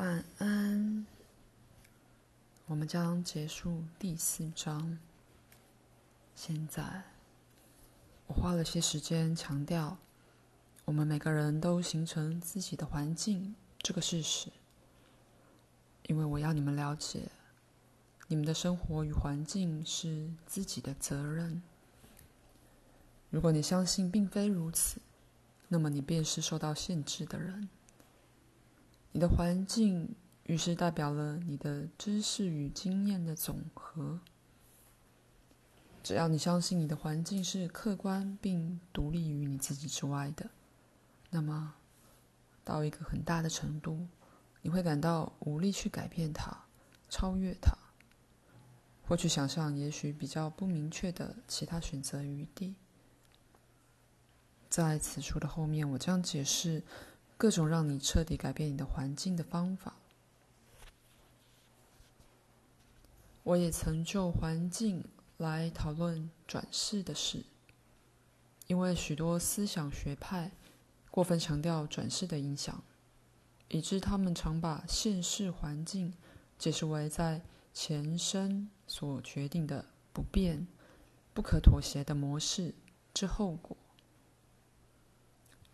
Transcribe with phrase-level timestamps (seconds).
[0.00, 1.06] 晚安。
[2.64, 4.98] 我们将结束第四章。
[6.34, 7.02] 现在，
[8.26, 9.98] 我花了些时间强调，
[10.86, 14.48] 我们每个人都形成自己的环境这个事实，
[16.06, 17.28] 因为我要你们了解，
[18.26, 21.60] 你们的生活与环境是自己的责任。
[23.28, 24.98] 如果你相信并非如此，
[25.68, 27.68] 那么你便是受到限制的人。
[29.12, 30.14] 你的环境。
[30.44, 34.18] 于是代表了你的知识与经验的总和。
[36.02, 40.50] 只要你相信你的环境是客观并独立于你自己之外的，
[41.28, 41.76] 那么
[42.64, 44.08] 到一个很大的程度，
[44.60, 46.64] 你会感到无力去改变它、
[47.08, 47.72] 超越它，
[49.06, 52.74] 或去想象也许比较不明确的其他选择余地。
[54.68, 56.82] 在此处的后面，我将解释
[57.40, 59.94] 各种让你彻底改变你的环境的方法。
[63.42, 65.02] 我也曾就环境
[65.38, 67.42] 来讨论转世的事，
[68.66, 70.52] 因为许多思想学派
[71.10, 72.84] 过分强调转世的影响，
[73.68, 76.12] 以致他们常把现世环境
[76.58, 77.40] 解释为在
[77.72, 80.68] 前生所决定的不变、
[81.32, 82.74] 不可妥协的模式
[83.14, 83.74] 之后果。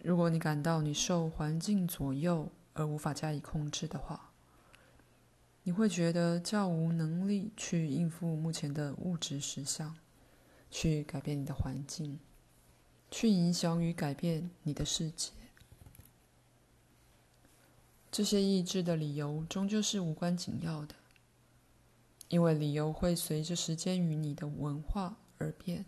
[0.07, 4.31] 如果你感到你受环境左右而无法加以控制的话，
[5.65, 9.97] 你会觉得较无能力去应付目前的物质实相，
[10.71, 12.21] 去改变你的环境，
[13.11, 15.33] 去影响与改变你的世界。
[18.13, 20.95] 这些意志的理由终究是无关紧要的，
[22.29, 25.85] 因为理由会随着时间与你的文化而变。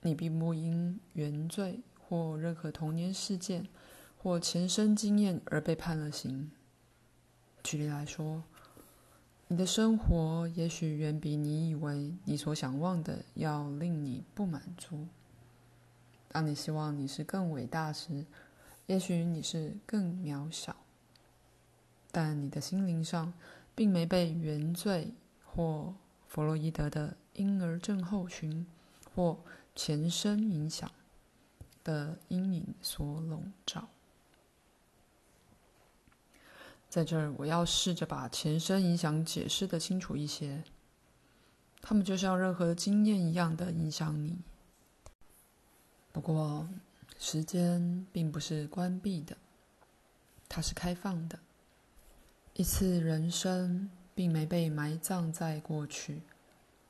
[0.00, 3.68] 你并不因原罪或任何童年事件
[4.16, 6.50] 或前生经验而被判了刑。
[7.62, 8.42] 举例来说，
[9.48, 15.06] 你的生活也许远比你以为你所想望的要令你不满足。
[16.28, 18.24] 当你希望你是更伟大时，
[18.86, 20.76] 也许你是更渺小。
[22.10, 23.34] 但你的心灵上
[23.74, 25.12] 并没被原罪
[25.44, 25.94] 或
[26.26, 28.66] 弗洛伊德的婴儿症候群
[29.14, 29.38] 或
[29.74, 30.90] 前生影响
[31.88, 33.88] 的阴影所笼罩。
[36.90, 40.62] 在这儿，我要试着把前生影响解释的清楚一些。
[41.80, 44.38] 他们就像任何经验一样的影响你。
[46.12, 46.68] 不过，
[47.18, 49.34] 时间并不是关闭的，
[50.46, 51.38] 它是开放的。
[52.52, 56.20] 一次人生并没被埋葬在过去，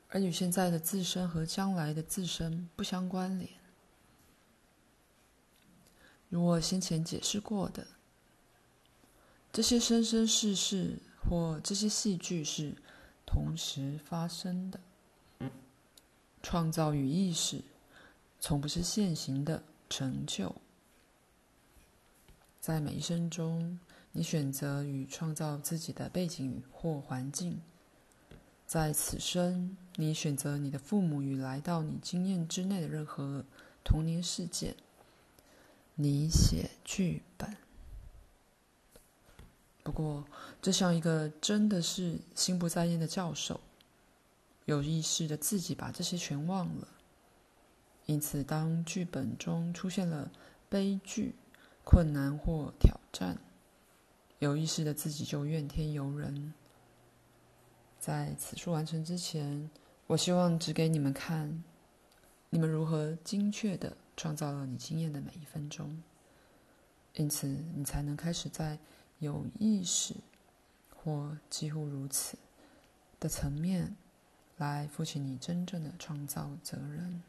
[0.09, 3.58] 而与现在的自身和将来的自身不相关联。
[6.29, 7.85] 如我先前解释过的。
[9.51, 12.75] 这些生生世世或这些戏剧是
[13.25, 14.79] 同时发生的。
[16.41, 17.61] 创造与意识
[18.39, 20.55] 从不是现行的成就。
[22.61, 23.79] 在每一生中，
[24.13, 27.59] 你选择与创造自己的背景或环境。
[28.65, 33.43] 在此生，你选择你的父母与来到你经验之内的任何
[33.83, 34.75] 童年事件。
[36.01, 37.57] 你写剧本。
[39.83, 40.25] 不过，
[40.61, 43.59] 这像一个真的是心不在焉的教授，
[44.63, 46.87] 有意识的自己把这些全忘了。
[48.05, 50.31] 因此，当剧本中出现了
[50.69, 51.35] 悲剧、
[51.83, 53.37] 困难或挑战，
[54.37, 56.53] 有意识的自己就怨天尤人。
[57.99, 59.69] 在此书完成之前，
[60.07, 61.61] 我希望指给你们看，
[62.49, 66.03] 你们如何精确的创造了你经验的每一分钟。
[67.13, 68.77] 因此，你才能开始在。
[69.21, 70.15] 有意识，
[70.95, 72.37] 或几乎如此
[73.19, 73.97] 的层面，
[74.55, 77.21] 来负起你真正的创造责任。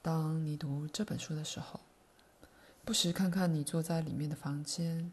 [0.00, 1.80] 当你读这本书的时候，
[2.82, 5.12] 不时看看你坐在里面的房间，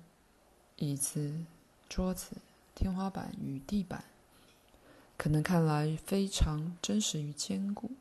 [0.77, 1.43] 椅子、
[1.89, 2.37] 桌子、
[2.73, 4.05] 天花板与地板，
[5.17, 7.91] 可能看来非常真实与坚固，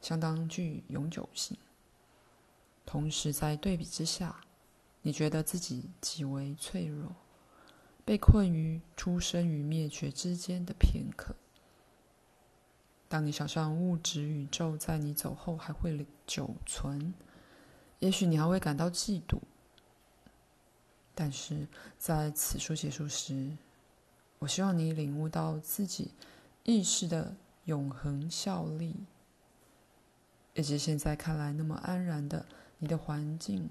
[0.00, 1.56] 相当具永久性。
[2.86, 4.40] 同时，在对比之下，
[5.02, 7.14] 你觉得自己极为脆弱，
[8.04, 11.34] 被困于出生与灭绝之间的片刻。
[13.08, 17.12] 当你想象物质宇宙在你走后还会久存，
[17.98, 19.38] 也许你还会感到嫉妒。
[21.14, 21.66] 但是
[21.98, 23.56] 在此书结束时，
[24.38, 26.12] 我希望你领悟到自己
[26.62, 28.94] 意识的永恒效力，
[30.54, 32.46] 以及现在看来那么安然的
[32.78, 33.68] 你的环境。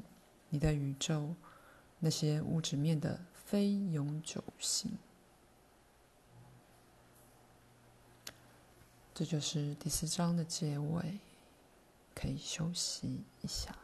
[0.51, 1.35] 你的宇宙
[1.99, 4.97] 那些物质面的非永久性。
[9.13, 11.19] 这就是第四章的结尾，
[12.15, 13.77] 可以休息一下。